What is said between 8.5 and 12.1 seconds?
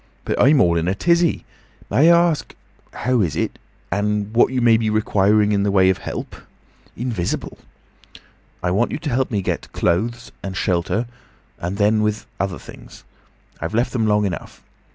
"I want you to help me get clothes—and shelter—and then,